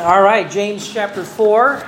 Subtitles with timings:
[0.00, 1.84] All right, James chapter 4.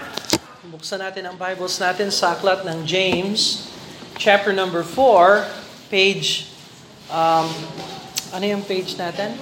[0.69, 3.73] Buksan natin ang Bibles natin sa aklat ng James,
[4.21, 5.49] chapter number 4,
[5.89, 6.53] page,
[7.09, 7.49] um,
[8.37, 9.33] ano yung page natin?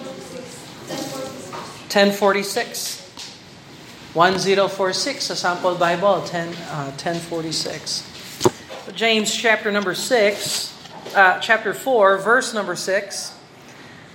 [1.91, 4.15] 1046.
[4.15, 8.07] 1046 sa sample Bible, 10, uh, 1046.
[8.95, 10.71] James chapter number 6,
[11.19, 13.40] uh, chapter 4, verse number 6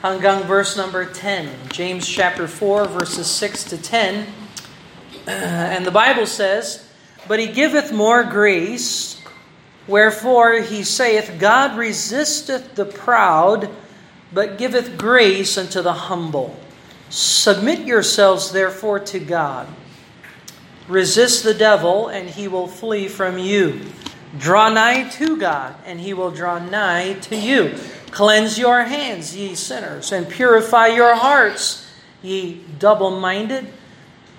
[0.06, 1.50] hanggang verse number 10.
[1.70, 4.28] James chapter 4, verses 6 to 10.
[5.26, 6.88] Uh, and the Bible says,
[7.28, 9.20] But he giveth more grace,
[9.88, 13.68] wherefore he saith, God resisteth the proud,
[14.32, 16.56] but giveth grace unto the humble.
[17.10, 19.68] Submit yourselves therefore to God.
[20.88, 23.82] Resist the devil, and he will flee from you.
[24.38, 27.74] Draw nigh to God, and he will draw nigh to you.
[28.16, 31.84] Cleanse your hands, ye sinners, and purify your hearts,
[32.24, 33.68] ye double minded.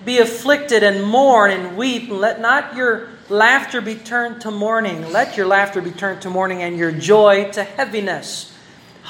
[0.01, 2.09] Be afflicted and mourn and weep.
[2.09, 5.13] Let not your laughter be turned to mourning.
[5.13, 8.49] Let your laughter be turned to mourning and your joy to heaviness.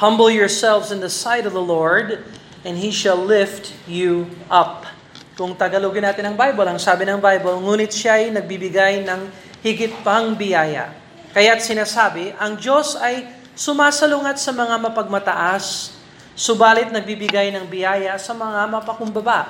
[0.04, 2.28] Humble yourselves in the sight of the Lord,
[2.68, 4.84] and He shall lift you up.
[5.40, 9.32] Kung Tagalogin natin ang Bible, ang sabi ng Bible, ngunit siya ay nagbibigay ng
[9.64, 10.92] higit pang biyaya.
[11.32, 15.98] Kaya't sinasabi, ang Diyos ay sumasalungat sa mga mapagmataas,
[16.38, 19.50] subalit nagbibigay ng biyaya sa mga mapakumbaba.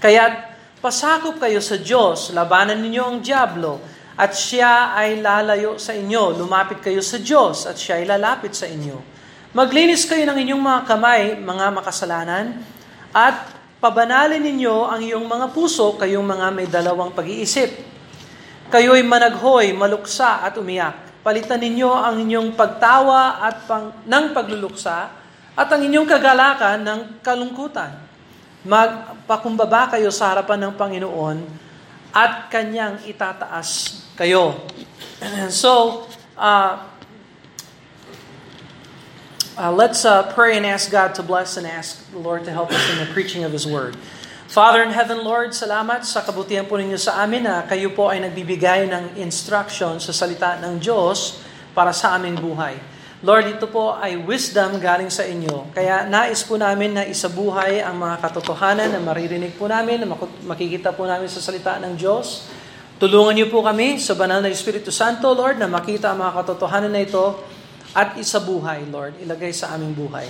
[0.00, 0.48] Kaya
[0.80, 3.84] pasakop kayo sa Diyos, labanan ninyo ang Diablo,
[4.16, 6.40] at siya ay lalayo sa inyo.
[6.40, 8.96] Lumapit kayo sa Diyos, at siya ay lalapit sa inyo.
[9.52, 12.64] Maglinis kayo ng inyong mga kamay, mga makasalanan,
[13.12, 17.76] at pabanalin ninyo ang iyong mga puso, kayong mga may dalawang pag-iisip.
[18.72, 21.05] Kayo'y managhoy, maluksa at umiyak.
[21.26, 25.10] Palitan ninyo ang inyong pagtawa at pang, ng pagluluksa
[25.58, 28.06] at ang inyong kagalakan ng kalungkutan
[28.66, 31.38] magpakumbaba kayo sa harapan ng Panginoon
[32.10, 34.66] at kanyang itataas kayo.
[35.50, 36.04] so,
[36.34, 36.82] uh,
[39.54, 42.74] uh, let's uh, pray and ask God to bless and ask the Lord to help
[42.74, 43.94] us in the preaching of His Word.
[44.56, 48.24] Father in heaven, Lord, salamat sa kabutihan po ninyo sa amin na kayo po ay
[48.24, 51.44] nagbibigay ng instruction sa salita ng Diyos
[51.76, 52.72] para sa aming buhay.
[53.20, 55.76] Lord, ito po ay wisdom galing sa inyo.
[55.76, 60.16] Kaya nais po namin na isabuhay ang mga katotohanan na maririnig po namin, na
[60.48, 62.48] makikita po namin sa salita ng Diyos.
[62.96, 66.96] Tulungan niyo po kami sa banal na Espiritu Santo, Lord, na makita ang mga katotohanan
[66.96, 67.44] na ito
[67.92, 70.24] at isabuhay, Lord, ilagay sa aming buhay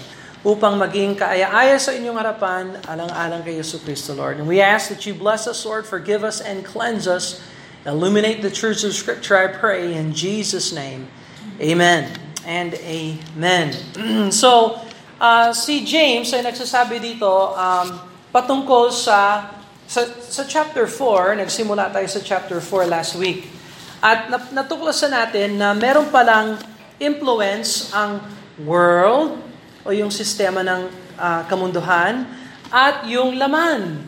[0.47, 4.39] upang maging kaaya-aya sa inyong harapan, alang-alang kay Yesu Kristo, Lord.
[4.39, 7.43] And we ask that you bless us, Lord, forgive us and cleanse us.
[7.83, 11.11] Illuminate the truths of Scripture, I pray, in Jesus' name.
[11.59, 13.75] Amen and Amen.
[14.31, 14.79] so,
[15.19, 17.87] uh, si James ay nagsasabi dito um,
[18.31, 19.51] patungkol sa,
[19.91, 23.51] sa, sa chapter 4, nagsimula tayo sa chapter 4 last week.
[23.99, 26.55] At natuklasan natin na meron palang
[27.03, 28.23] influence ang
[28.63, 29.43] world
[29.87, 32.27] o yung sistema ng uh, kamunduhan
[32.69, 34.03] at yung laman.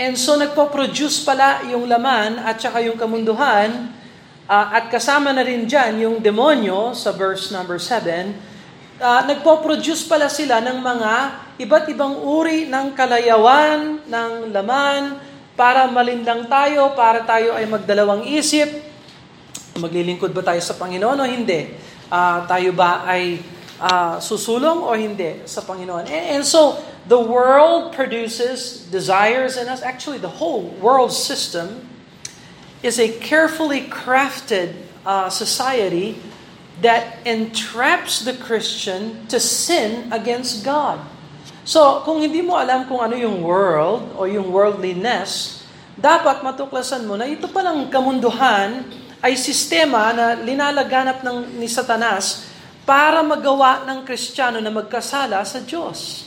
[0.00, 3.98] And so nagpo-produce pala yung laman at saka yung kamunduhan
[4.48, 8.32] Uh, at kasama na rin dyan yung demonyo sa verse number 7,
[8.96, 11.12] uh, nagpo-produce pala sila ng mga
[11.60, 15.20] iba't ibang uri ng kalayawan, ng laman,
[15.52, 18.72] para malindang tayo, para tayo ay magdalawang isip,
[19.76, 21.76] maglilingkod ba tayo sa Panginoon o hindi?
[22.08, 23.44] Uh, tayo ba ay
[23.80, 26.06] uh, susulong o hindi sa Panginoon?
[26.06, 26.78] And, and so,
[27.08, 29.80] the world produces desires in us.
[29.80, 31.88] Actually, the whole world system
[32.82, 36.20] is a carefully crafted uh, society
[36.78, 41.02] that entraps the Christian to sin against God.
[41.68, 45.60] So, kung hindi mo alam kung ano yung world o yung worldliness,
[45.98, 48.86] dapat matuklasan mo na ito palang kamunduhan
[49.18, 52.47] ay sistema na linalaganap ng, ni Satanas
[52.88, 56.24] para magawa ng Kristiyano na magkasala sa Diyos.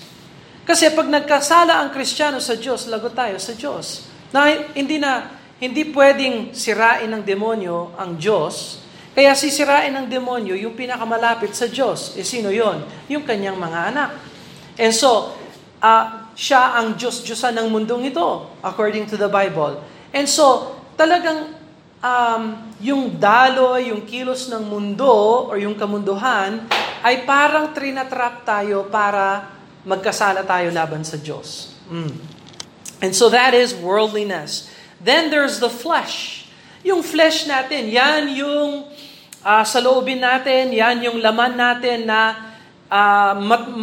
[0.61, 4.05] Kasi pag nagkasala ang Kristiyano sa Diyos, lagot tayo sa Diyos.
[4.29, 4.45] Na
[4.77, 8.81] hindi na hindi pwedeng sirain ng demonyo ang Diyos,
[9.11, 12.15] kaya sisirain ng demonyo yung pinakamalapit sa Diyos.
[12.15, 12.85] E sino yon?
[13.11, 14.09] Yung kanyang mga anak.
[14.77, 15.35] And so,
[15.83, 16.05] uh,
[16.37, 19.83] siya ang Diyos-Diyosan ng mundong ito, according to the Bible.
[20.15, 21.60] And so, talagang
[22.01, 22.43] um,
[22.81, 26.65] yung daloy, yung kilos ng mundo, or yung kamunduhan,
[27.01, 29.53] ay parang trinatrap tayo para
[29.85, 31.73] magkasala tayo laban sa Diyos.
[31.89, 32.13] Mm.
[33.01, 34.69] And so that is worldliness.
[35.01, 36.45] Then there's the flesh.
[36.85, 38.85] Yung flesh natin, yan yung
[39.41, 42.53] uh, sa loobin natin, yan yung laman natin na
[42.85, 43.33] uh,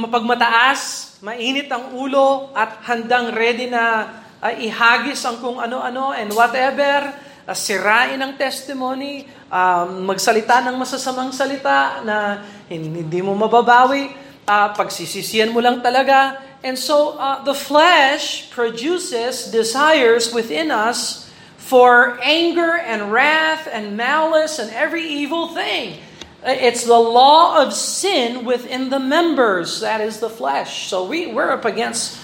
[0.06, 4.06] mapagmataas, mainit ang ulo at handang ready na
[4.38, 7.10] uh, ihagis ang kung ano-ano and whatever,
[7.48, 14.12] uh, sirain ang testimony, um, magsalita ng masasamang salita na hindi mo mababawi,
[14.44, 16.44] uh, pagsisisiyan mo lang talaga.
[16.60, 24.60] And so uh, the flesh produces desires within us for anger and wrath and malice
[24.60, 26.04] and every evil thing.
[26.44, 29.80] It's the law of sin within the members.
[29.80, 30.86] That is the flesh.
[30.86, 32.18] So we, we're up against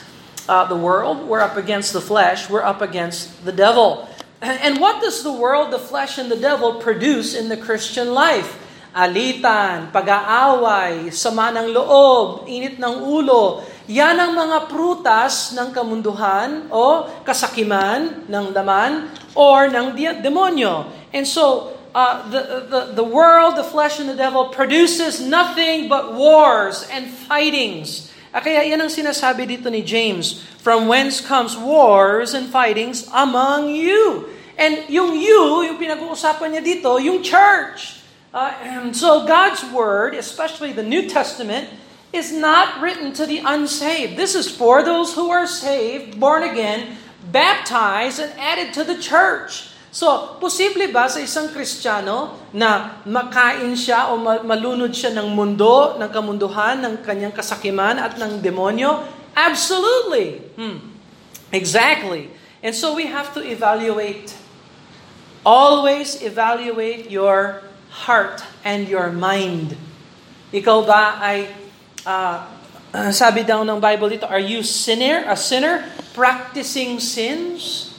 [0.49, 4.09] uh, the world, we're up against the flesh, we're up against the devil.
[4.44, 8.61] And what does the world, the flesh, and the devil produce in the Christian life?
[8.93, 13.64] Alitan, pag-aaway, sama ng loob, init ng ulo.
[13.88, 20.93] Yan ang mga prutas ng kamunduhan o kasakiman ng laman or ng demonyo.
[21.11, 26.12] And so, uh, the, the, the world, the flesh, and the devil produces nothing but
[26.12, 28.12] wars and fightings.
[28.35, 33.73] Ah, kaya yan ang sinasabi dito ni James, from whence comes wars and fightings among
[33.73, 34.26] you.
[34.55, 38.03] And yung you, yung pinag-uusapan niya dito, yung church.
[38.35, 38.51] Uh,
[38.95, 41.71] so God's word, especially the New Testament,
[42.15, 44.15] is not written to the unsaved.
[44.15, 46.99] This is for those who are saved, born again,
[47.35, 49.75] baptized, and added to the church.
[49.95, 56.11] So, posible ba sa isang Kristiyano na makain siya o malunod siya ng mundo, ng
[56.11, 59.06] kamunduhan, ng kanyang kasakiman at ng demonyo?
[59.35, 60.43] Absolutely.
[60.59, 60.95] Hmm.
[61.55, 62.31] Exactly.
[62.62, 64.35] And so we have to evaluate.
[65.44, 67.61] Always evaluate your
[67.93, 69.76] heart and your mind.
[70.50, 71.52] Ikaw ba ay
[72.08, 72.49] uh,
[73.12, 77.91] sabi daw ng Bible dito, are you sinner, a sinner practicing sins?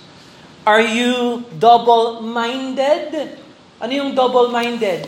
[0.65, 3.38] Are you double-minded?
[3.77, 5.06] Ano yung double-minded?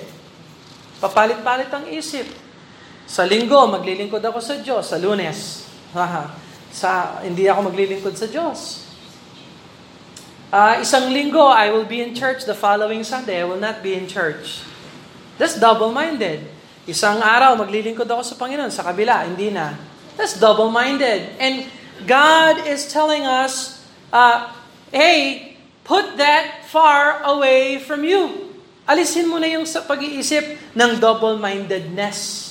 [1.02, 2.30] Papalit-palit ang isip.
[3.08, 4.92] Sa linggo, maglilingkod ako sa Diyos.
[4.92, 5.66] Sa lunes,
[6.84, 8.87] sa, hindi ako maglilingkod sa Diyos.
[10.48, 12.48] Uh, isang linggo, I will be in church.
[12.48, 14.64] The following Sunday, I will not be in church.
[15.36, 16.48] That's double-minded.
[16.88, 18.72] Isang araw, maglilingkod ako sa Panginoon.
[18.72, 19.76] Sa kabila, hindi na.
[20.16, 21.36] That's double-minded.
[21.36, 21.68] And
[22.08, 23.84] God is telling us,
[24.16, 24.56] uh,
[24.96, 28.56] hey, put that far away from you.
[28.88, 32.48] Alisin mo na yung sa pag-iisip ng double-mindedness.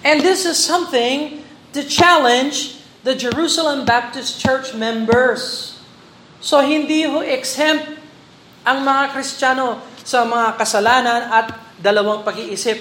[0.00, 1.44] And this is something
[1.76, 5.75] to challenge the Jerusalem Baptist Church members.
[6.40, 7.96] So hindi ho exempt
[8.66, 11.46] ang mga Kristiyano sa mga kasalanan at
[11.78, 12.78] dalawang pag-iisip.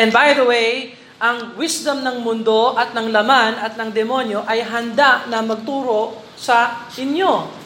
[0.00, 4.60] And by the way, ang wisdom ng mundo at ng laman at ng demonyo ay
[4.66, 7.62] handa na magturo sa inyo.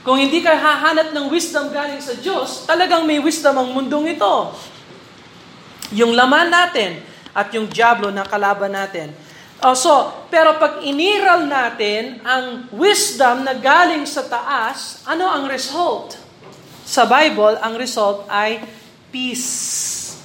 [0.00, 4.56] Kung hindi ka hahanap ng wisdom galing sa Diyos, talagang may wisdom ang mundong ito.
[5.92, 7.00] Yung laman natin
[7.36, 9.12] at yung diablo na kalaban natin.
[9.60, 16.16] Uh, so, pero pag iniral natin ang wisdom na galing sa taas, ano ang result?
[16.88, 18.64] Sa Bible, ang result ay
[19.12, 20.16] peace.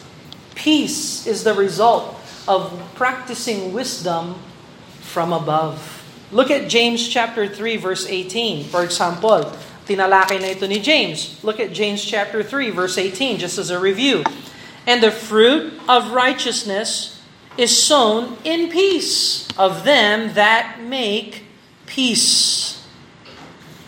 [0.56, 2.16] Peace is the result
[2.48, 4.40] of practicing wisdom
[5.04, 5.84] from above.
[6.32, 8.72] Look at James chapter 3 verse 18.
[8.72, 9.52] For example,
[9.84, 11.44] tinalakay na ito ni James.
[11.44, 14.24] Look at James chapter 3 verse 18 just as a review.
[14.88, 17.15] And the fruit of righteousness
[17.58, 21.44] is sown in peace of them that make
[21.86, 22.84] peace.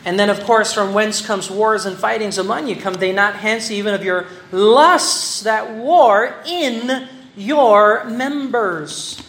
[0.08, 2.80] And then, of course, from whence comes wars and fightings among you?
[2.80, 4.26] Come they not hence even of your
[4.56, 9.20] lusts that war in your members?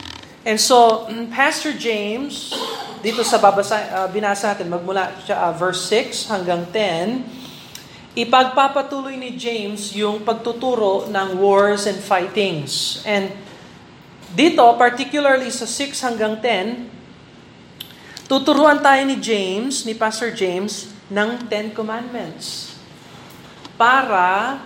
[0.47, 2.55] And so, Pastor James,
[3.03, 7.27] dito sa babasa, uh, binasa natin, magmula siya, uh, verse 6 hanggang 10,
[8.15, 13.03] ipagpapatuloy ni James yung pagtuturo ng wars and fightings.
[13.03, 13.35] And
[14.33, 21.73] dito, particularly sa 6 hanggang 10, tuturuan tayo ni James, ni Pastor James, ng Ten
[21.73, 22.77] Commandments
[23.81, 24.61] para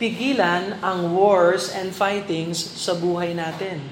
[0.00, 3.82] pigilan ang wars and fightings sa buhay natin.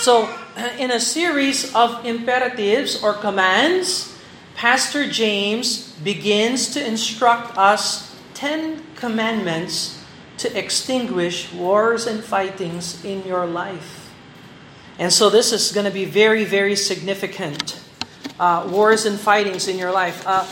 [0.00, 0.24] So,
[0.82, 4.16] in a series of imperatives or commands,
[4.56, 8.08] Pastor James begins to instruct us
[8.40, 9.99] 10 commandments
[10.40, 14.12] to extinguish wars and fightings in your life.
[14.98, 17.80] And so this is going to be very, very significant.
[18.38, 20.24] Uh, wars and fightings in your life.
[20.26, 20.44] Uh,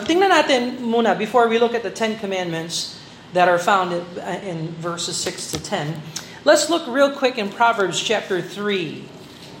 [0.08, 2.96] tingnan natin muna, before we look at the Ten Commandments
[3.32, 4.04] that are found in,
[4.40, 6.00] in verses 6 to 10,
[6.44, 9.02] Let's look real quick in Proverbs chapter 3.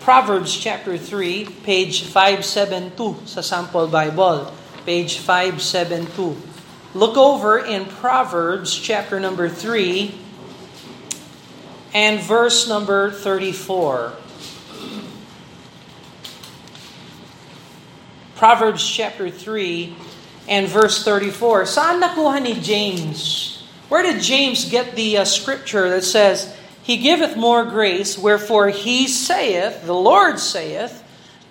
[0.00, 4.52] Proverbs chapter 3, page 572 sa Sample Bible.
[4.84, 6.53] Page 572.
[6.94, 10.14] Look over in Proverbs chapter number 3
[11.92, 14.12] and verse number 34.
[18.36, 19.96] Proverbs chapter 3
[20.48, 21.64] and verse 34.
[21.64, 23.64] Saan nakuha ni James?
[23.88, 29.08] Where did James get the uh, scripture that says, He giveth more grace, wherefore he
[29.08, 31.03] saith, the Lord saith,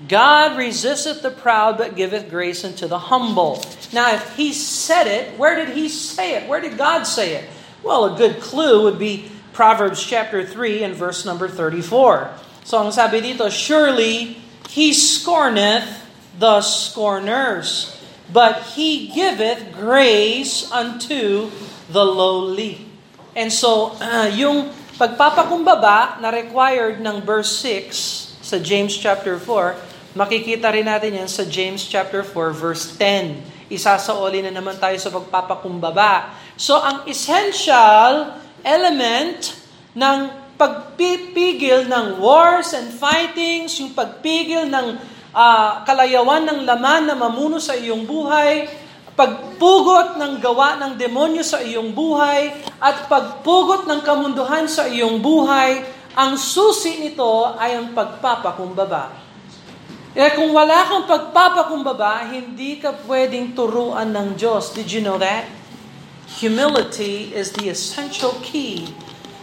[0.07, 3.63] God resisteth the proud, but giveth grace unto the humble.
[3.93, 6.49] Now, if he said it, where did he say it?
[6.49, 7.49] Where did God say it?
[7.83, 12.33] Well, a good clue would be Proverbs chapter 3 and verse number 34.
[12.63, 15.85] So, ang sabi dito, Surely he scorneth
[16.39, 17.93] the scorners,
[18.31, 21.51] but he giveth grace unto
[21.87, 22.89] the lowly.
[23.35, 30.69] And so, uh, yung pagpapakumbaba na required ng verse 6 sa James chapter 4, Makikita
[30.69, 33.73] rin natin yan sa James chapter 4 verse 10.
[33.73, 36.37] Isasaoli na naman tayo sa pagpapakumbaba.
[36.53, 39.57] So ang essential element
[39.97, 40.19] ng
[40.53, 45.01] pagpipigil ng wars and fightings, yung pagpigil ng
[45.33, 48.69] uh, kalayawan ng laman na mamuno sa iyong buhay,
[49.17, 55.81] pagpugot ng gawa ng demonyo sa iyong buhay, at pagpugot ng kamunduhan sa iyong buhay,
[56.13, 59.17] ang susi nito ay ang pagpapakumbaba.
[60.13, 64.69] Eh kung wala kang pagpapakumbaba, hindi ka pwedeng turuan ng Diyos.
[64.77, 65.49] Did you know that?
[66.37, 68.93] Humility is the essential key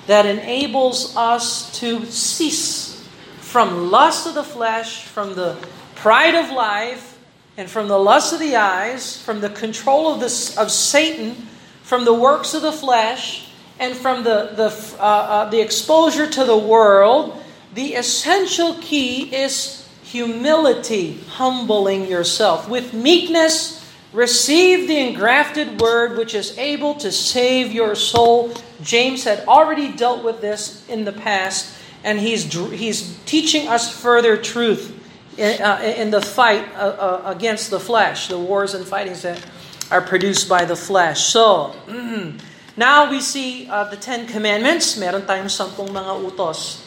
[0.07, 3.03] that enables us to cease
[3.43, 5.59] from lust of the flesh, from the
[5.99, 7.19] pride of life,
[7.59, 11.35] and from the lust of the eyes, from the control of, this, of Satan,
[11.83, 13.50] from the works of the flesh,
[13.81, 17.43] and from the, the, uh, uh, the exposure to the world.
[17.75, 22.69] The essential key is humility, humbling yourself.
[22.69, 28.53] With meekness, receive the engrafted word which is able to save your soul.
[28.83, 34.37] James had already dealt with this in the past, and he's, he's teaching us further
[34.37, 34.95] truth
[35.39, 39.43] in, uh, in the fight uh, uh, against the flesh, the wars and fightings that
[39.91, 41.25] are produced by the flesh.
[41.25, 41.75] So,
[42.77, 44.97] now we see uh, the Ten Commandments.
[44.99, 46.87] Meron tayong sampung mga utos.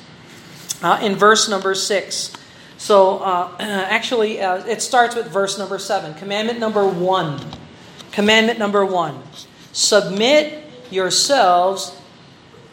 [0.84, 2.44] Uh, in verse number 6.
[2.84, 6.14] So uh, actually, uh, it starts with verse number seven.
[6.16, 7.40] Commandment number one.
[8.12, 9.24] Commandment number one.
[9.72, 11.98] Submit yourselves,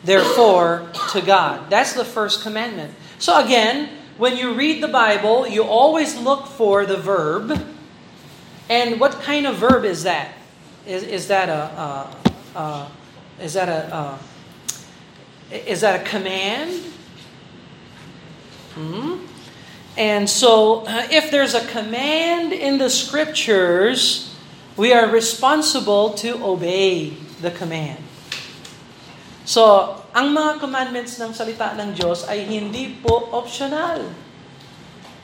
[0.03, 1.71] therefore, to God.
[1.71, 2.93] That's the first commandment.
[3.21, 3.89] So again,
[4.19, 7.55] when you read the Bible, you always look for the verb.
[8.69, 10.35] And what kind of verb is that?
[10.87, 12.15] Is, is that a, uh,
[12.57, 12.89] uh,
[13.41, 14.19] is that a uh,
[15.51, 16.81] is that a command?
[18.75, 19.27] Hmm?
[19.97, 24.35] And so, uh, if there's a command in the scriptures,
[24.77, 27.11] we are responsible to obey
[27.43, 27.99] the command.
[29.45, 34.07] So, ang mga commandments ng salita ng Diyos ay hindi po optional.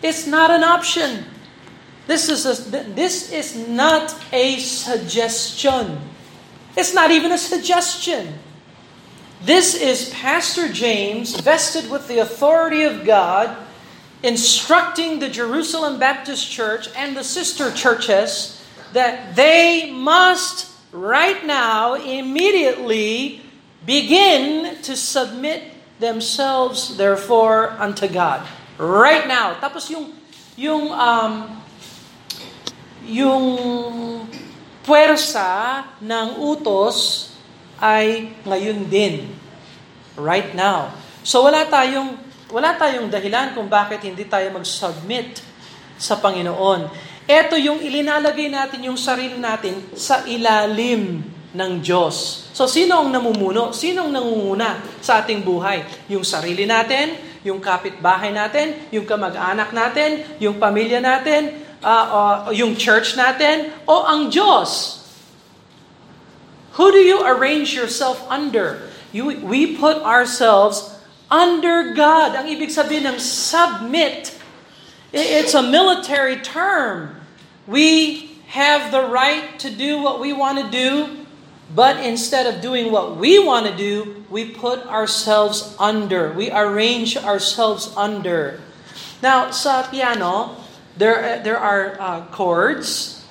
[0.03, 1.25] It's not an option.
[2.07, 2.55] This is a,
[2.95, 5.99] this is not a suggestion.
[6.77, 8.39] It's not even a suggestion.
[9.43, 13.57] This is Pastor James vested with the authority of God
[14.23, 23.41] instructing the Jerusalem Baptist Church and the sister churches that they must right now immediately
[23.85, 25.63] begin to submit
[25.99, 28.47] themselves therefore unto God.
[28.77, 29.55] Right now.
[29.61, 30.13] Tapos yung
[30.57, 31.63] yung um,
[33.05, 34.29] yung
[34.87, 37.29] puwersa ng utos
[37.83, 39.29] ay ngayon din.
[40.17, 40.95] Right now.
[41.27, 42.17] So wala tayong
[42.49, 45.43] wala tayong dahilan kung bakit hindi tayo mag-submit
[45.99, 46.89] sa Panginoon.
[47.27, 52.47] Ito yung ilinalagay natin yung sarili natin sa ilalim ng Diyos.
[52.55, 53.75] So sino ang namumuno?
[53.75, 55.83] Sino ang nangunguna sa ating buhay?
[56.07, 62.75] Yung sarili natin, yung kapitbahay natin, yung kamag-anak natin, yung pamilya natin, uh, uh, yung
[62.75, 64.99] church natin, o ang Diyos?
[66.75, 68.91] Who do you arrange yourself under?
[69.15, 70.99] You, we put ourselves
[71.31, 72.35] under God.
[72.37, 74.35] Ang ibig sabihin ng submit,
[75.15, 77.17] it's a military term.
[77.65, 81.25] We have the right to do what we want to do,
[81.73, 86.35] but instead of doing what we want to do, we put ourselves under.
[86.35, 88.61] We arrange ourselves under.
[89.23, 90.61] Now, sa piano,
[90.97, 93.25] there, there are uh, chords,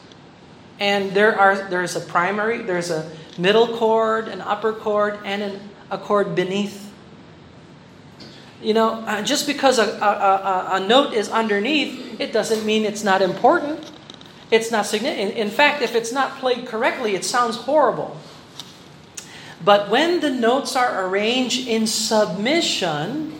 [0.79, 5.59] and there are there's a primary, there's a middle chord, an upper chord, and an,
[5.91, 6.85] a chord beneath
[8.61, 12.83] you know, uh, just because a, a, a, a, note is underneath, it doesn't mean
[12.83, 13.91] it's not important.
[14.49, 15.37] It's not significant.
[15.37, 18.17] In fact, if it's not played correctly, it sounds horrible.
[19.63, 23.39] But when the notes are arranged in submission,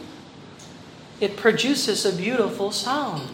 [1.20, 3.28] it produces a beautiful sound.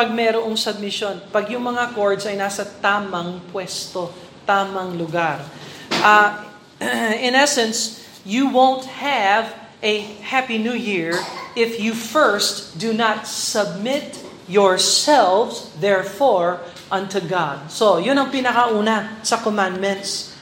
[0.00, 4.08] Pag merong submission, pag yung mga chords ay nasa tamang pwesto,
[4.48, 5.44] tamang lugar.
[5.92, 6.40] Uh,
[7.28, 9.52] in essence, you won't have
[9.84, 11.20] a Happy New Year
[11.52, 14.16] if you first do not submit
[14.48, 17.68] yourselves, therefore, unto God.
[17.68, 20.32] So, yun ang pinakauna sa commandments.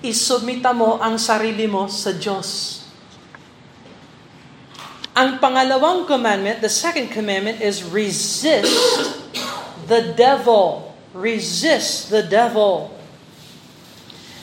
[0.00, 2.80] Isubmita mo ang sarili mo sa Diyos.
[5.12, 8.72] Ang pangalawang commandment, the second commandment is resist
[9.84, 10.96] the devil.
[11.12, 12.88] Resist the devil.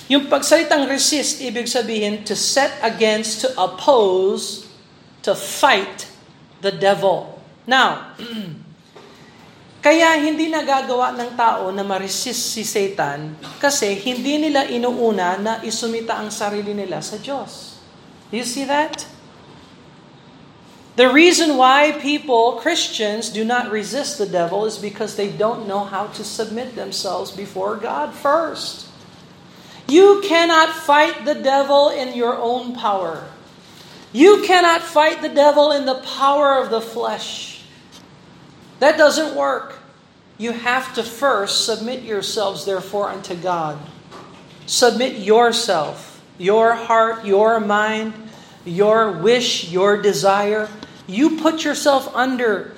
[0.10, 4.70] Yung pagsalitang resist, ibig sabihin to set against, to oppose,
[5.26, 6.06] to fight
[6.62, 7.42] the devil.
[7.66, 8.14] Now,
[9.86, 16.18] kaya hindi nagagawa ng tao na ma-resist si Satan kasi hindi nila inuuna na isumita
[16.18, 17.78] ang sarili nila sa Diyos.
[18.30, 19.06] You see that?
[21.00, 25.86] The reason why people, Christians, do not resist the devil is because they don't know
[25.86, 28.86] how to submit themselves before God first.
[29.88, 33.24] You cannot fight the devil in your own power.
[34.12, 37.64] You cannot fight the devil in the power of the flesh.
[38.80, 39.80] That doesn't work.
[40.38, 43.80] You have to first submit yourselves, therefore, unto God.
[44.66, 48.14] Submit yourself, your heart, your mind,
[48.66, 50.68] your wish, your desire.
[51.10, 52.78] You put yourself under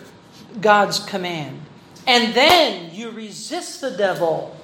[0.63, 1.59] God's command.
[2.07, 4.55] And then you resist the devil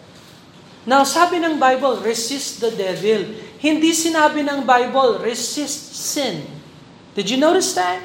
[0.88, 3.28] Now, sabi ng Bible, resist the devil.
[3.60, 6.48] Hindi sinabi ng Bible, resist sin.
[7.12, 8.00] Did you notice that?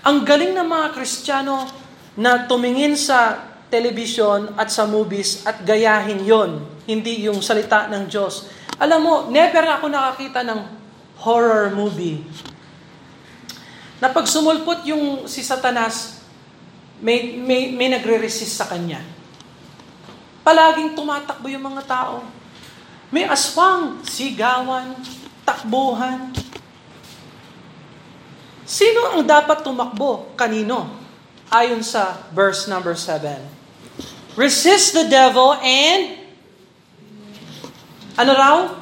[0.00, 1.68] Ang galing ng mga Kristiyano
[2.16, 8.48] na tumingin sa television at sa movies at gayahin yon, hindi yung salita ng Diyos.
[8.80, 10.60] Alam mo, never ako nakakita ng
[11.20, 12.24] horror movie.
[14.02, 16.26] Na pag sumulpot yung si Satanas,
[16.98, 18.98] may, may, may nagre-resist sa kanya.
[20.42, 22.26] Palaging tumatakbo yung mga tao.
[23.14, 24.98] May aswang, sigawan,
[25.46, 26.34] takbuhan.
[28.66, 30.34] Sino ang dapat tumakbo?
[30.34, 30.90] Kanino?
[31.46, 33.38] Ayon sa verse number 7.
[34.34, 36.18] Resist the devil and
[38.18, 38.81] ano raw?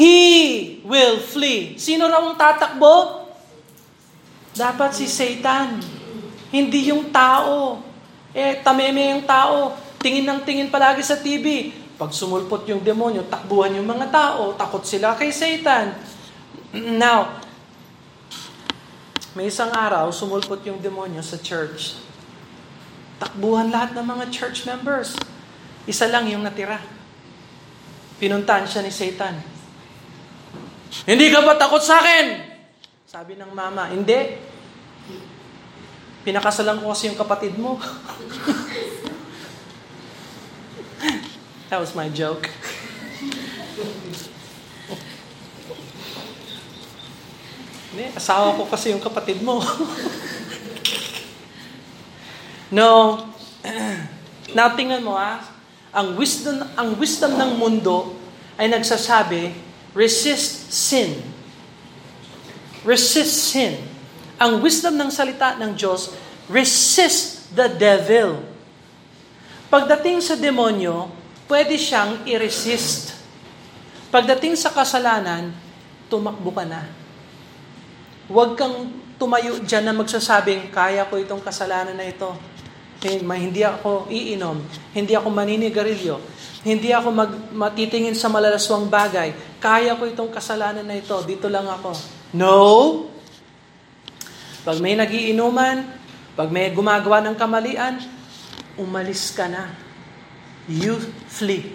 [0.00, 1.76] He will flee.
[1.76, 3.28] Sino raw ang tatakbo?
[4.56, 5.76] Dapat si Satan.
[6.48, 7.84] Hindi yung tao.
[8.32, 9.76] Eh, tameme yung tao.
[10.00, 11.76] Tingin ng tingin palagi sa TV.
[12.00, 14.56] Pag sumulpot yung demonyo, takbuhan yung mga tao.
[14.56, 15.92] Takot sila kay Satan.
[16.96, 17.36] Now,
[19.36, 22.00] may isang araw, sumulpot yung demonyo sa church.
[23.20, 25.12] Takbuhan lahat ng mga church members.
[25.84, 26.80] Isa lang yung natira.
[28.16, 29.59] Pinuntahan siya ni Satan.
[31.06, 32.50] Hindi ka ba takot sa akin?
[33.06, 34.38] Sabi ng mama, hindi.
[36.26, 37.78] Pinakasalan ko kasi yung kapatid mo.
[41.70, 42.50] That was my joke.
[47.90, 49.58] Hindi, asawa ko kasi yung kapatid mo.
[52.78, 53.18] no.
[54.58, 55.38] Now, tingnan mo ah.
[55.90, 58.14] Ang wisdom, ang wisdom ng mundo
[58.54, 61.18] ay nagsasabi, resist sin.
[62.86, 63.76] Resist sin.
[64.40, 66.16] Ang wisdom ng salita ng Diyos,
[66.48, 68.40] resist the devil.
[69.70, 71.12] Pagdating sa demonyo,
[71.46, 73.14] pwede siyang i-resist.
[74.10, 75.54] Pagdating sa kasalanan,
[76.10, 76.90] tumakbo ka na.
[78.26, 82.34] Huwag kang tumayo dyan na magsasabing, kaya ko itong kasalanan na ito.
[83.00, 84.60] Hindi ako iinom,
[84.92, 86.20] hindi ako maninigarilyo,
[86.60, 89.32] hindi ako mag, matitingin sa malalaswang bagay.
[89.56, 91.96] Kaya ko itong kasalanan na ito, dito lang ako.
[92.36, 92.60] No!
[94.60, 95.88] Pag may nagiinuman,
[96.36, 98.04] pag may gumagawa ng kamalian,
[98.76, 99.72] umalis ka na.
[100.68, 101.00] You
[101.32, 101.72] flee.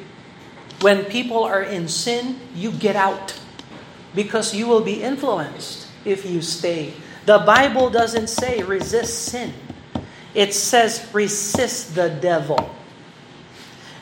[0.85, 3.33] When people are in sin, you get out.
[4.13, 6.93] Because you will be influenced if you stay.
[7.25, 9.64] The Bible doesn't say resist sin.
[10.35, 12.59] It says resist the devil.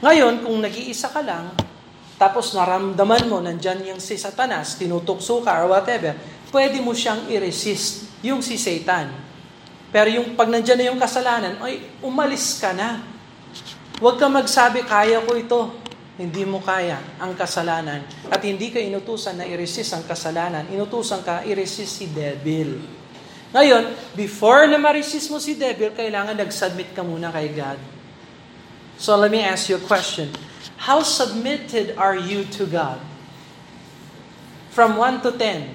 [0.01, 1.53] Ngayon, kung nag-iisa ka lang,
[2.17, 6.17] tapos naramdaman mo, nandyan yung si Satanas, tinutukso ka or whatever,
[6.49, 9.13] pwede mo siyang i-resist, yung si Satan.
[9.93, 13.05] Pero yung pag nandyan na yung kasalanan, ay, umalis ka na.
[14.01, 15.61] Huwag ka magsabi, kaya ko ito.
[16.17, 18.05] Hindi mo kaya ang kasalanan.
[18.29, 20.65] At hindi ka inutusan na i-resist ang kasalanan.
[20.69, 23.02] Inutusan ka, i-resist si devil.
[23.53, 27.77] Ngayon, before na ma-resist mo si devil, kailangan nag-submit ka muna kay God.
[28.97, 30.33] So let me ask you a question.
[30.81, 32.97] How submitted are you to God?
[34.73, 35.69] From 1 to 10.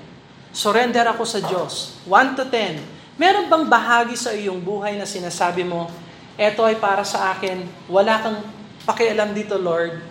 [0.51, 1.95] Surrender ako sa Diyos.
[2.03, 2.83] 1 to 10.
[3.15, 5.87] Meron bang bahagi sa iyong buhay na sinasabi mo,
[6.35, 8.39] eto ay para sa akin, wala kang
[8.87, 10.03] pakialam dito, Lord,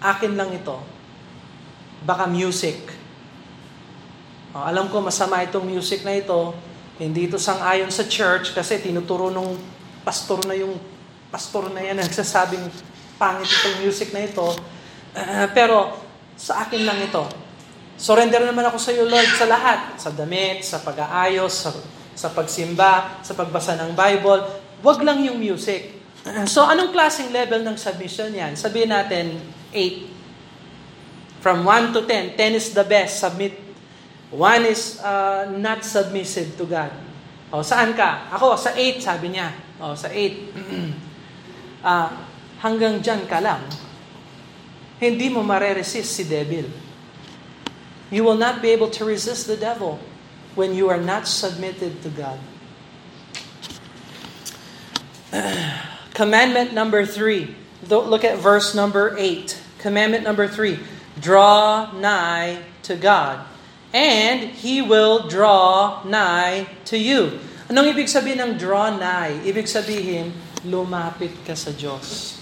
[0.00, 0.76] akin lang ito.
[2.04, 2.80] Baka music.
[4.52, 6.56] O, alam ko masama itong music na ito,
[6.98, 9.54] hindi ito sang-ayon sa church kasi tinuturo nung
[10.02, 10.74] pastor na yung
[11.30, 12.66] pastor na yan nagsasabing
[13.18, 14.46] pangit itong music na ito.
[15.14, 15.98] Uh, pero
[16.38, 17.24] sa akin lang ito.
[17.98, 19.98] Surrender naman ako sa iyo, Lord, sa lahat.
[19.98, 21.74] Sa damit, sa pag-aayos, sa
[22.18, 24.42] sa pagsimba, sa pagbasa ng Bible,
[24.82, 25.94] wag lang yung music.
[26.50, 28.58] So anong klaseng level ng submission yan?
[28.58, 29.38] Sabihin natin
[29.70, 31.38] 8.
[31.38, 33.54] From 1 to 10, 10 is the best, submit.
[34.30, 36.92] 1 is uh, not submissive to God.
[37.48, 38.28] O, saan ka?
[38.36, 39.52] Ako, sa 8, sabi niya.
[39.80, 40.52] O, sa 8.
[41.84, 42.08] uh,
[42.64, 43.64] hanggang dyan ka lang.
[45.00, 46.68] Hindi mo mare-resist si devil.
[48.10, 50.00] You will not be able to resist the devil
[50.58, 52.40] when you are not submitted to God.
[56.18, 57.54] Commandment number three.
[57.88, 59.60] Look at verse number eight.
[59.78, 60.80] Commandment number three.
[61.20, 63.44] Draw nigh to God,
[63.92, 67.40] and He will draw nigh to you.
[67.68, 69.44] Anong ibig sabihin ng draw nigh?
[69.44, 70.32] Ibig sabihin,
[70.64, 72.40] lumapit ka sa Diyos.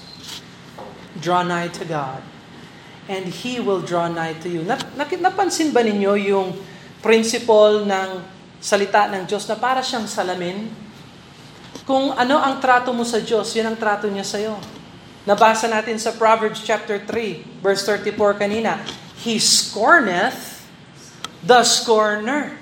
[1.19, 2.23] Draw nigh to God,
[3.11, 4.63] and He will draw nigh to you.
[5.19, 6.55] napansin ba ninyo yung
[7.03, 8.23] principle ng
[8.63, 10.71] salita ng Diyos na para siyang salamin.
[11.87, 14.59] Kung ano ang trato mo sa Diyos, yan ang trato niya sa iyo.
[15.27, 18.79] Nabasa natin sa Proverbs chapter 3, verse 34 kanina.
[19.23, 20.56] He scorneth
[21.47, 22.59] the scorner.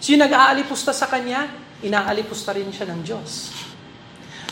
[0.00, 1.52] So yung nag-aalipusta sa kanya,
[1.84, 3.52] inaalipusta rin siya ng Diyos.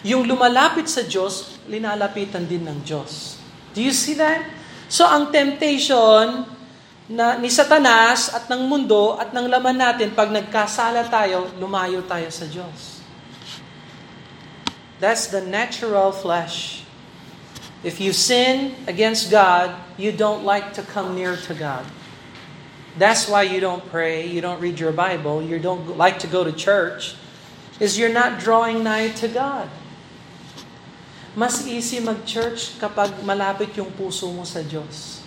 [0.05, 3.40] Yung lumalapit sa Diyos, linalapitan din ng Diyos.
[3.72, 4.44] Do you see that?
[4.92, 6.44] So ang temptation
[7.11, 12.31] na ni Satanas at ng mundo at ng laman natin, pag nagkasala tayo, lumayo tayo
[12.31, 13.03] sa Diyos.
[15.03, 16.85] That's the natural flesh.
[17.81, 21.83] If you sin against God, you don't like to come near to God.
[23.00, 26.44] That's why you don't pray, you don't read your Bible, you don't like to go
[26.44, 27.16] to church,
[27.80, 29.72] is you're not drawing nigh to God.
[31.32, 35.24] Mas easy mag-church kapag malapit yung puso mo sa Diyos.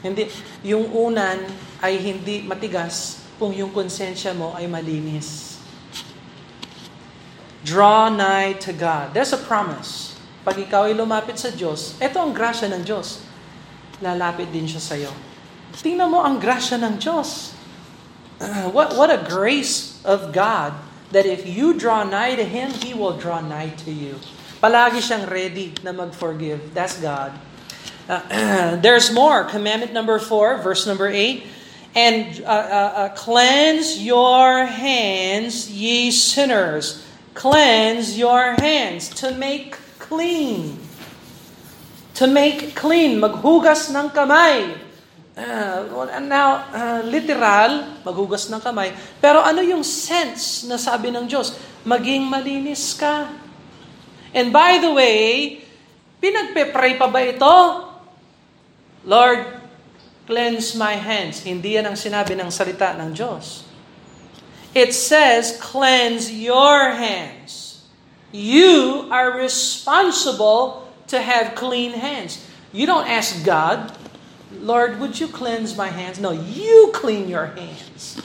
[0.00, 0.32] Hindi,
[0.64, 1.44] yung unan
[1.84, 5.60] ay hindi matigas kung yung konsensya mo ay malinis.
[7.68, 9.12] Draw nigh to God.
[9.12, 10.16] There's a promise.
[10.40, 13.20] Pag ikaw ay lumapit sa Diyos, ito ang grasya ng Diyos.
[14.00, 15.27] Lalapit din siya sa iyo.
[15.76, 17.52] Tingnan mo ang grasya ng Diyos.
[18.74, 20.72] What, what a grace of God
[21.10, 24.16] that if you draw nigh to Him, He will draw nigh to you.
[24.62, 26.74] Palagi siyang ready na mag-forgive.
[26.74, 27.32] That's God.
[28.08, 29.44] Uh, there's more.
[29.44, 31.46] Commandment number four, verse number eight.
[31.94, 37.06] And uh, uh, uh, cleanse your hands, ye sinners.
[37.34, 40.78] Cleanse your hands to make clean.
[42.14, 43.20] To make clean.
[43.20, 44.87] Maghugas ng kamay.
[45.38, 45.86] Uh,
[46.26, 48.90] now, uh, literal, maghugas ng kamay.
[49.22, 51.54] Pero ano yung sense na sabi ng Diyos?
[51.86, 53.30] Maging malinis ka.
[54.34, 55.62] And by the way,
[56.18, 57.56] pinagpe-pray pa ba ito?
[59.06, 59.62] Lord,
[60.26, 61.46] cleanse my hands.
[61.46, 63.62] Hindi yan ang sinabi ng salita ng Diyos.
[64.74, 67.86] It says, cleanse your hands.
[68.34, 72.42] You are responsible to have clean hands.
[72.74, 73.94] You don't ask God,
[74.52, 76.18] Lord, would you cleanse my hands?
[76.18, 78.22] No, you clean your hands.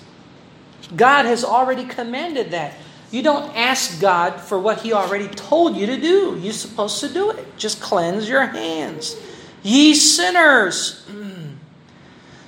[0.96, 2.74] God has already commanded that.
[3.12, 6.40] You don't ask God for what He already told you to do.
[6.42, 7.58] You're supposed to do it.
[7.58, 9.16] Just cleanse your hands.
[9.62, 11.04] Ye sinners!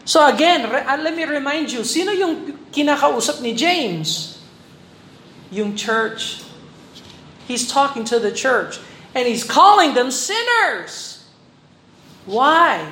[0.05, 4.37] So again, uh, let me remind you, sino yung kinakausap ni James?
[5.49, 6.45] Yung church.
[7.49, 8.77] He's talking to the church.
[9.17, 11.25] And he's calling them sinners.
[12.25, 12.85] Why?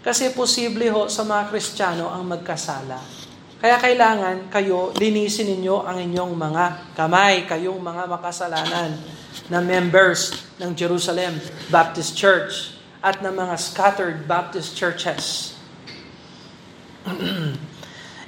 [0.00, 2.96] Kasi posible ho sa mga Kristiyano ang magkasala.
[3.60, 6.64] Kaya kailangan kayo, linisin ninyo ang inyong mga
[6.96, 8.96] kamay, kayong mga makasalanan
[9.52, 11.36] na members ng Jerusalem
[11.68, 12.72] Baptist Church
[13.04, 15.52] at ng mga scattered Baptist churches.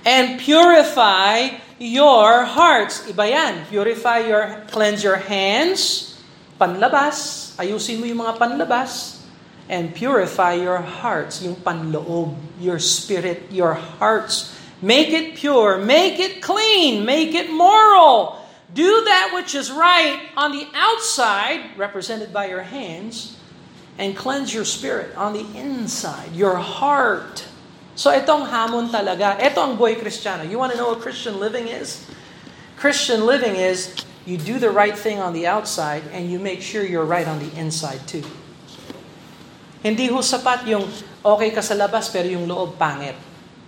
[0.04, 3.06] and purify your hearts.
[3.08, 3.66] Iba yan.
[3.68, 6.12] Purify your, cleanse your hands,
[6.58, 9.21] panlabas, ayusin mo yung mga panlabas,
[9.68, 14.59] and purify your hearts, yung panloob, your spirit, your hearts.
[14.83, 18.42] Make it pure, make it clean, make it moral.
[18.75, 23.38] Do that which is right on the outside, represented by your hands,
[23.98, 27.44] and cleanse your spirit on the inside, your heart.
[27.94, 29.37] So itong hamon talaga.
[29.37, 30.48] Ito ang buhay kristyano.
[30.48, 32.09] You want to know what Christian living is?
[32.81, 33.94] Christian living is
[34.25, 37.38] you do the right thing on the outside and you make sure you're right on
[37.38, 38.25] the inside too.
[39.82, 40.86] Hindi ho sapat yung
[41.26, 43.18] okay ka sa labas pero yung loob pangit.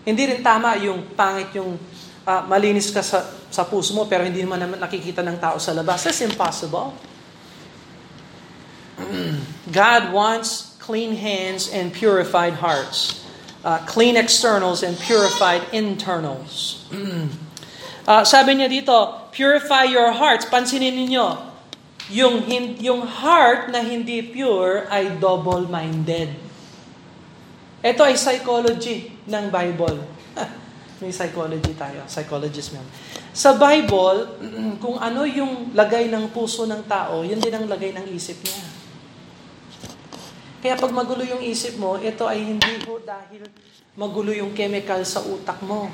[0.07, 1.74] Hindi rin tama yung pangit yung
[2.22, 6.07] uh, malinis ka sa, sa puso mo pero hindi naman nakikita ng tao sa labas.
[6.07, 6.94] That's impossible.
[9.74, 13.27] God wants clean hands and purified hearts.
[13.64, 16.85] Uh, clean externals and purified internals.
[18.05, 20.44] uh, sabi niya dito, purify your hearts.
[20.44, 21.54] Pansinin ninyo,
[22.12, 22.45] yung,
[22.85, 26.37] yung heart na hindi pure ay double-minded.
[27.81, 30.05] Ito ay psychology ng Bible.
[31.01, 32.85] May psychology tayo, psychologist man.
[33.33, 34.37] Sa Bible,
[34.85, 38.64] kung ano yung lagay ng puso ng tao, yun din ang lagay ng isip niya.
[40.64, 43.49] Kaya pag magulo yung isip mo, ito ay hindi ho dahil
[43.97, 45.88] magulo yung chemical sa utak mo.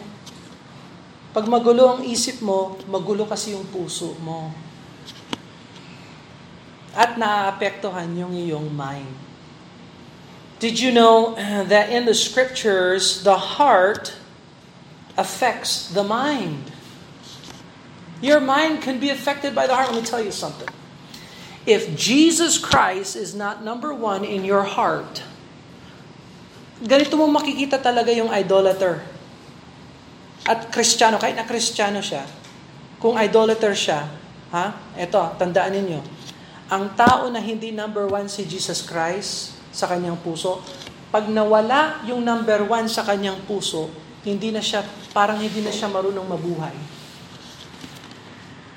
[1.30, 4.69] Pag magulo ang isip mo, magulo kasi yung puso mo
[6.94, 9.14] at naapektuhan yung iyong mind.
[10.60, 14.12] Did you know that in the scriptures, the heart
[15.16, 16.68] affects the mind?
[18.20, 19.88] Your mind can be affected by the heart.
[19.88, 20.68] Let me tell you something.
[21.64, 25.24] If Jesus Christ is not number one in your heart,
[26.84, 29.00] ganito mo makikita talaga yung idolater.
[30.44, 32.28] At kristyano, kahit na kristyano siya,
[33.00, 34.08] kung idolater siya,
[34.52, 34.76] ha?
[34.92, 36.00] Ito, tandaan ninyo,
[36.70, 40.62] ang tao na hindi number one si Jesus Christ sa kanyang puso,
[41.10, 43.90] pag nawala yung number one sa kanyang puso,
[44.22, 46.76] hindi na siya, parang hindi na siya marunong mabuhay.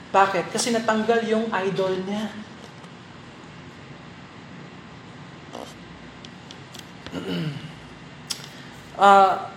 [0.10, 0.50] Bakit?
[0.50, 2.34] Kasi natanggal yung idol niya.
[8.98, 9.50] uh,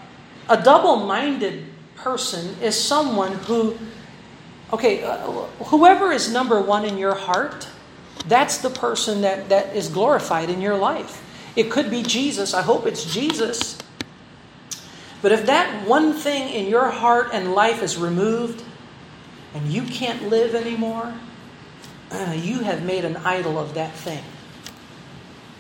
[0.49, 1.65] a double-minded
[1.97, 3.81] person is someone who,
[4.73, 5.25] okay, uh,
[5.73, 7.73] whoever is number one in your heart,
[8.27, 11.23] That's the person that, that is glorified in your life.
[11.55, 12.55] It could be Jesus.
[12.55, 13.79] I hope it's Jesus.
[15.23, 18.63] But if that one thing in your heart and life is removed
[19.55, 21.15] and you can't live anymore,
[22.35, 24.23] you have made an idol of that thing.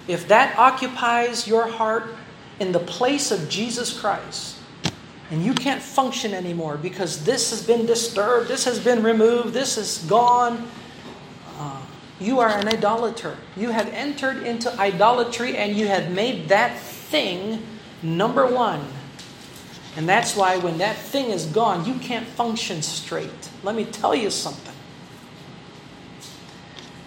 [0.06, 2.14] If that occupies your heart
[2.60, 4.56] in the place of Jesus Christ,
[5.30, 9.76] and you can't function anymore because this has been disturbed, this has been removed, this
[9.76, 10.68] is gone,
[12.20, 13.36] you are an idolater.
[13.56, 17.62] You have entered into idolatry and you have made that thing
[18.02, 18.80] number one.
[19.96, 23.50] And that's why when that thing is gone, you can't function straight.
[23.62, 24.74] Let me tell you something.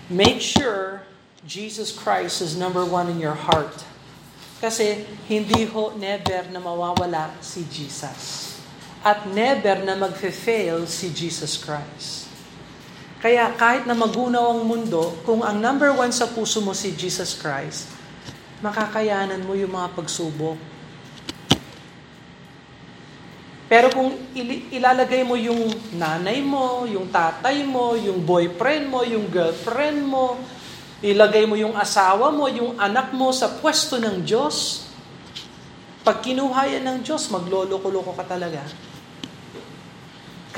[0.09, 1.03] Make sure
[1.45, 3.85] Jesus Christ is number one in your heart.
[4.61, 8.59] Kasi hindi ho never na mawawala si Jesus.
[9.05, 12.28] At never na magfe-fail si Jesus Christ.
[13.19, 17.35] Kaya kahit na magunaw ang mundo, kung ang number one sa puso mo si Jesus
[17.35, 17.91] Christ,
[18.63, 20.55] makakayanan mo yung mga pagsubok.
[23.69, 24.15] Pero kung
[24.71, 30.39] ilalagay mo yung nanay mo, yung tatay mo, yung boyfriend mo, yung girlfriend mo,
[31.05, 34.87] ilagay mo yung asawa mo, yung anak mo sa pwesto ng Diyos,
[36.01, 38.63] pag kinuha yan ng Diyos, magloloko-loko ka talaga.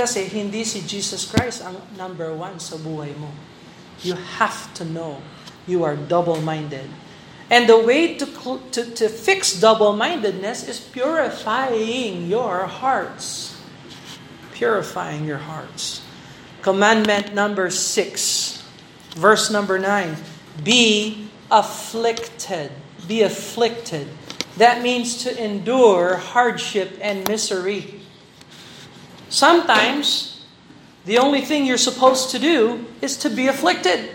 [0.02, 3.30] Kasi hindi si Jesus Christ ang number one sa buhay mo.
[4.02, 5.22] You have to know
[5.70, 6.90] you are double-minded.
[7.54, 13.54] And the way to, to, to fix double-mindedness is purifying your hearts.
[14.58, 16.02] Purifying your hearts.
[16.66, 18.58] Commandment number six,
[19.14, 20.18] verse number nine.
[20.66, 22.74] Be afflicted.
[23.06, 24.10] Be afflicted.
[24.58, 28.01] That means to endure hardship and misery.
[29.32, 30.44] Sometimes,
[31.08, 34.12] the only thing you're supposed to do is to be afflicted.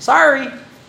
[0.00, 0.48] Sorry.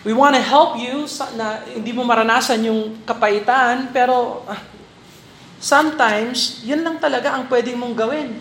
[0.00, 1.04] We want to help you
[1.36, 4.42] na hindi mo maranasan yung kapaitan, pero
[5.60, 8.40] sometimes, yun lang talaga ang pwedeng mong gawin.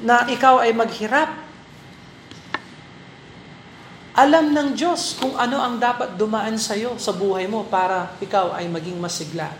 [0.00, 1.43] Na ikaw ay maghirap
[4.14, 8.54] alam ng Diyos kung ano ang dapat dumaan sa iyo sa buhay mo para ikaw
[8.54, 9.50] ay maging masigla.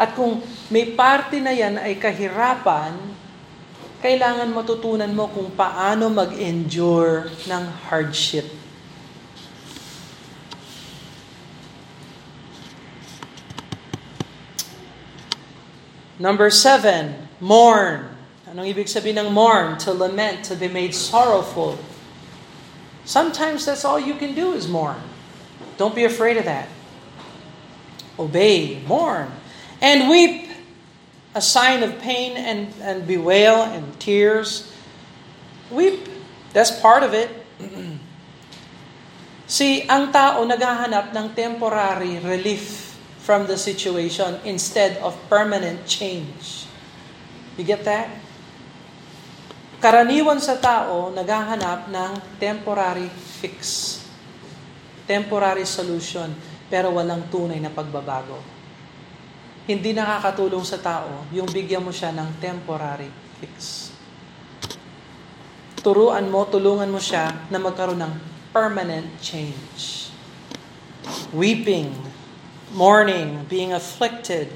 [0.00, 0.40] At kung
[0.72, 2.96] may parte na yan ay kahirapan,
[4.00, 8.48] kailangan matutunan mo kung paano mag-endure ng hardship.
[16.18, 18.10] Number seven, mourn.
[18.48, 19.76] Anong ibig sabihin ng mourn?
[19.84, 21.76] To lament, to be made sorrowful.
[23.08, 25.00] Sometimes that's all you can do is mourn.
[25.80, 26.68] Don't be afraid of that.
[28.20, 29.32] Obey, mourn.
[29.80, 30.52] And weep,
[31.34, 34.68] a sign of pain and, and bewail and tears.
[35.72, 36.04] Weep.
[36.52, 37.32] That's part of it.
[39.48, 42.92] See, ang tao naghahanap ng temporary relief
[43.24, 46.68] from the situation instead of permanent change.
[47.56, 48.27] You get that?
[49.78, 52.12] Karaniwan sa tao naghahanap ng
[52.42, 53.06] temporary
[53.38, 53.56] fix.
[55.06, 56.34] Temporary solution,
[56.66, 58.42] pero walang tunay na pagbabago.
[59.70, 63.06] Hindi nakakatulong sa tao yung bigyan mo siya ng temporary
[63.38, 63.88] fix.
[65.78, 68.14] Turuan mo, tulungan mo siya na magkaroon ng
[68.50, 70.10] permanent change.
[71.30, 71.94] Weeping,
[72.74, 74.50] mourning, being afflicted.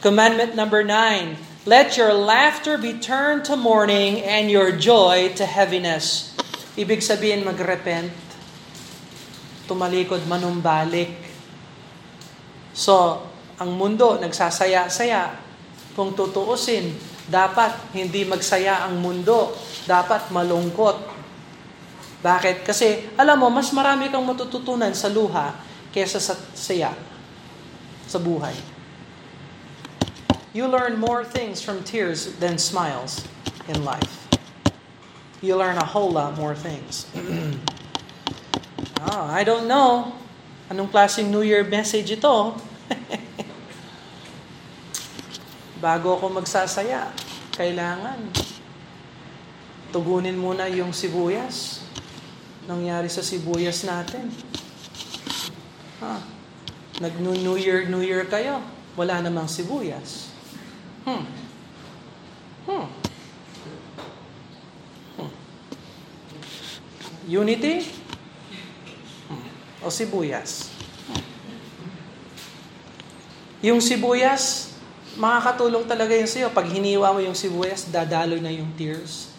[0.00, 6.30] Commandment number nine, let your laughter be turned to mourning and your joy to heaviness.
[6.78, 8.14] Ibig sabihin magrepent,
[9.66, 11.10] tumalikod, manumbalik.
[12.70, 13.26] So,
[13.58, 15.42] ang mundo nagsasaya-saya.
[15.96, 16.92] Kung tutuusin,
[17.26, 19.56] dapat hindi magsaya ang mundo.
[19.88, 20.96] Dapat malungkot.
[22.22, 22.62] Bakit?
[22.62, 25.56] Kasi, alam mo, mas marami kang matututunan sa luha
[25.90, 26.92] kesa sa saya
[28.04, 28.75] sa buhay.
[30.56, 33.20] You learn more things from tears than smiles
[33.68, 34.24] in life.
[35.44, 37.04] You learn a whole lot more things.
[39.04, 40.16] Oh, I don't know.
[40.72, 42.56] Anong klaseng New Year message ito?
[45.84, 47.12] Bago ako magsasaya,
[47.52, 48.16] kailangan
[49.92, 51.84] tugunin muna yung sibuyas.
[52.64, 54.32] Nangyari sa sibuyas natin.
[56.00, 56.16] Ha?
[57.04, 58.64] Nag-New Year, New Year kayo.
[58.96, 60.25] Wala namang sibuyas.
[61.06, 61.24] Hmm.
[62.66, 62.86] Hmm.
[65.16, 65.30] hmm.
[67.30, 67.96] Unity?
[69.86, 70.66] o sibuyas.
[73.62, 74.74] Yung sibuyas,
[75.14, 76.50] makakatulong talaga yun sa'yo.
[76.50, 79.30] Pag hiniwa mo yung sibuyas, dadaloy na yung tears.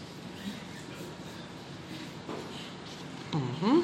[3.35, 3.79] Mm-hmm.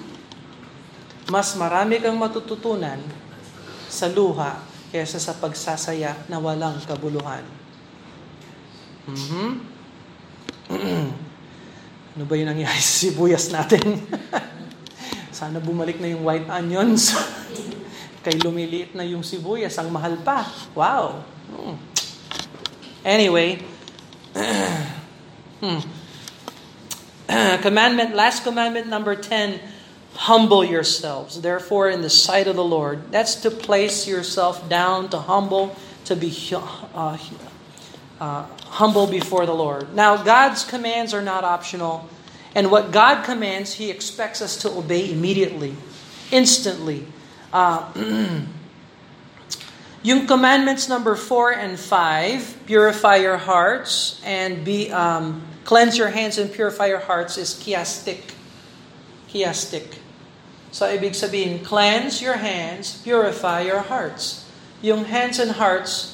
[1.30, 2.98] Mas marami kang matututunan
[3.92, 4.58] sa luha
[4.90, 7.44] kaysa sa pagsasaya na walang kabuluhan.
[9.08, 9.50] Mm-hmm.
[12.16, 14.00] ano ba yung nangyari sa sibuyas natin?
[15.38, 17.12] Sana bumalik na yung white onions.
[18.24, 20.48] Kay lumiliit na yung sibuyas, ang mahal pa.
[20.72, 21.28] Wow.
[21.52, 21.76] Hmm.
[23.04, 23.60] Anyway,
[25.60, 25.82] hmm.
[27.62, 29.60] commandment, last commandment number 10,
[30.16, 33.12] humble yourselves, therefore, in the sight of the Lord.
[33.12, 36.32] That's to place yourself down, to humble, to be
[36.94, 37.18] uh,
[38.20, 39.94] uh, humble before the Lord.
[39.94, 42.10] Now, God's commands are not optional.
[42.56, 45.76] And what God commands, He expects us to obey immediately,
[46.32, 47.06] instantly.
[47.54, 47.86] Uh,
[50.04, 56.38] yung commandments number four and five, purify your hearts and be um, cleanse your hands
[56.40, 58.34] and purify your hearts is chiastic.
[59.30, 59.98] Chiastic.
[60.74, 64.50] So ibig sabihin, cleanse your hands, purify your hearts.
[64.82, 66.13] Yung hands and hearts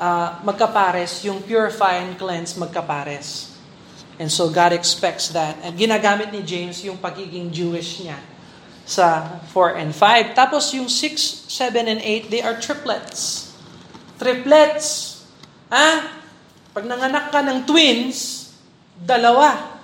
[0.00, 3.52] uh, magkapares, yung purify and cleanse magkapares.
[4.16, 5.60] And so God expects that.
[5.60, 8.20] And ginagamit ni James yung pagiging Jewish niya
[8.84, 10.36] sa 4 and 5.
[10.36, 13.52] Tapos yung 6, 7, and 8, they are triplets.
[14.20, 15.20] Triplets.
[15.72, 16.20] Ha?
[16.76, 18.50] Pag nanganak ka ng twins,
[19.00, 19.80] dalawa.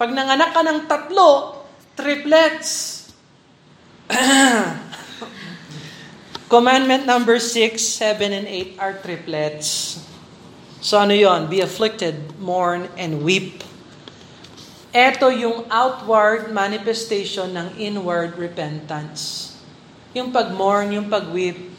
[0.00, 1.60] Pag nanganak ka ng tatlo,
[1.92, 3.04] triplets.
[6.54, 9.98] Commandment number 6, 7, and 8 are triplets.
[10.78, 11.50] So ano yon?
[11.50, 13.66] Be afflicted, mourn, and weep.
[14.94, 19.50] Ito yung outward manifestation ng inward repentance.
[20.14, 21.74] Yung pag-mourn, yung pag-weep,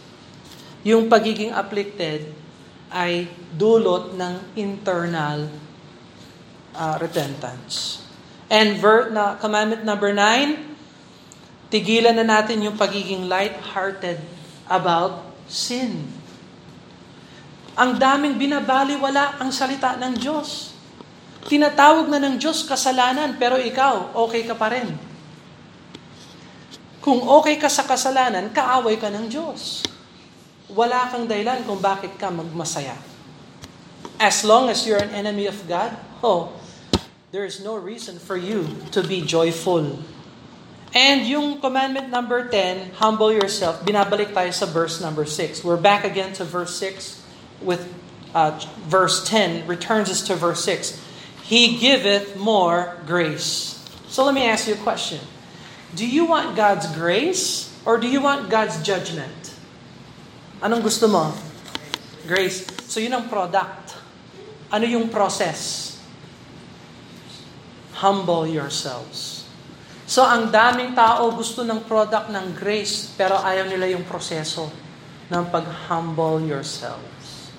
[0.83, 2.35] yung pagiging afflicted
[2.91, 5.47] ay dulot ng internal
[6.75, 8.03] uh, repentance.
[8.51, 10.75] And ver, na, commandment number nine,
[11.71, 14.35] tigilan na natin yung pagiging light-hearted
[14.69, 16.05] about sin.
[17.75, 20.71] Ang daming binabaliwala ang salita ng Diyos.
[21.45, 24.95] Tinatawag na ng Diyos kasalanan, pero ikaw, okay ka pa rin.
[27.05, 29.85] Kung okay ka sa kasalanan, kaaway ka ng Diyos.
[30.73, 32.97] Wala kang dahilan kung bakit ka magmasaya.
[34.17, 35.93] As long as you're an enemy of God,
[36.25, 36.55] oh,
[37.29, 40.01] there is no reason for you to be joyful.
[40.95, 45.59] And yung commandment number 10, humble yourself, binabalik tayo sa verse number 6.
[45.59, 47.19] We're back again to verse 6
[47.59, 47.83] with
[48.31, 48.55] uh,
[48.87, 50.95] verse 10, returns us to verse 6.
[51.43, 53.75] He giveth more grace.
[54.07, 55.19] So let me ask you a question.
[55.99, 59.51] Do you want God's grace or do you want God's judgment?
[60.63, 61.35] Anong gusto mo?
[62.23, 62.63] Grace.
[62.87, 63.99] So yun ang product.
[64.71, 65.99] Ano yung process?
[67.99, 69.34] Humble yourselves.
[70.05, 74.69] So ang daming tao gusto ng product ng grace pero ayaw nila yung proseso
[75.33, 77.49] ng pag-humble yourselves.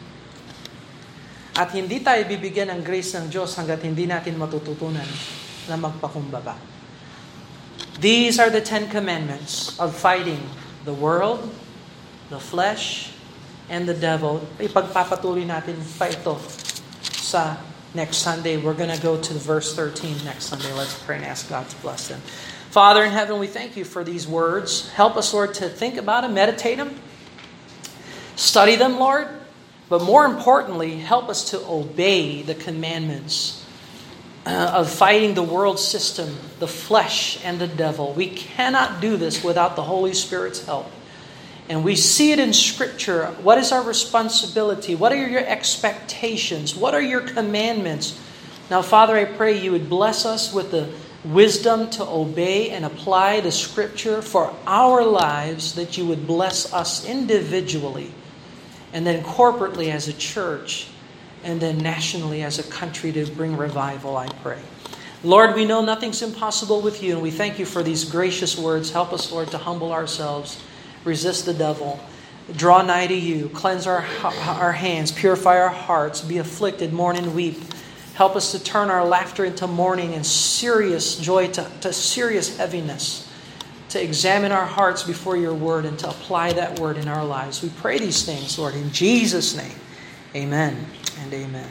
[1.59, 5.09] At hindi tayo bibigyan ng grace ng Diyos hanggat hindi natin matututunan
[5.67, 6.55] na magpakumbaba.
[7.99, 10.45] These are the Ten Commandments of fighting
[10.85, 11.49] the world,
[12.29, 13.11] the flesh,
[13.67, 14.45] and the devil.
[14.61, 16.39] Ipagpapatuloy natin pa ito
[17.19, 17.59] sa
[17.95, 18.57] next Sunday.
[18.57, 20.72] We're going to go to verse 13 next Sunday.
[20.72, 22.20] Let's pray and ask God to bless them.
[22.70, 24.91] Father in heaven, we thank you for these words.
[24.91, 26.95] Help us, Lord, to think about them, meditate them,
[28.37, 29.28] study them, Lord.
[29.89, 33.64] But more importantly, help us to obey the commandments
[34.45, 38.12] uh, of fighting the world system, the flesh, and the devil.
[38.12, 40.91] We cannot do this without the Holy Spirit's help.
[41.69, 43.27] And we see it in Scripture.
[43.43, 44.95] What is our responsibility?
[44.95, 46.77] What are your expectations?
[46.77, 48.21] What are your commandments?
[48.71, 50.89] Now, Father, I pray you would bless us with the
[51.25, 57.05] wisdom to obey and apply the Scripture for our lives, that you would bless us
[57.05, 58.12] individually,
[58.93, 60.87] and then corporately as a church,
[61.43, 64.61] and then nationally as a country to bring revival, I pray.
[65.25, 68.93] Lord, we know nothing's impossible with you, and we thank you for these gracious words.
[68.93, 70.62] Help us, Lord, to humble ourselves
[71.07, 72.01] resist the devil,
[72.57, 77.35] draw nigh to you, cleanse our, our hands, purify our hearts, be afflicted, mourn and
[77.35, 77.59] weep.
[78.15, 83.31] Help us to turn our laughter into mourning and serious joy to, to serious heaviness.
[83.91, 87.63] To examine our hearts before your word and to apply that word in our lives.
[87.63, 89.77] We pray these things, Lord, in Jesus' name.
[90.35, 90.85] Amen
[91.21, 91.71] and amen.